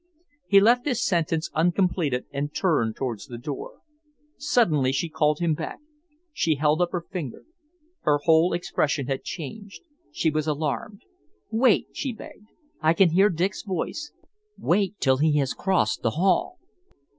He 0.47 0.59
left 0.59 0.87
his 0.87 1.05
sentence 1.05 1.51
uncompleted 1.53 2.25
and 2.31 2.51
turned 2.55 2.95
towards 2.95 3.27
the 3.27 3.37
door. 3.37 3.81
Suddenly 4.35 4.91
she 4.91 5.09
called 5.09 5.37
him 5.37 5.53
back. 5.53 5.77
She 6.33 6.55
held 6.55 6.81
up 6.81 6.91
her 6.91 7.05
finger. 7.11 7.43
Her 7.99 8.17
whole 8.23 8.51
expression 8.51 9.05
had 9.05 9.21
changed. 9.23 9.83
She 10.11 10.31
was 10.31 10.47
alarmed. 10.47 11.03
"Wait!" 11.51 11.85
she 11.93 12.13
begged. 12.13 12.47
"I 12.81 12.93
can 12.95 13.11
hear 13.11 13.29
Dick's 13.29 13.61
voice. 13.61 14.11
Wait 14.57 14.97
till 14.99 15.17
he 15.17 15.37
has 15.37 15.53
crossed 15.53 16.01
the 16.01 16.09
hail." 16.09 16.57